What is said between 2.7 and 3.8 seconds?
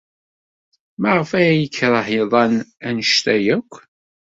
anect-a akk?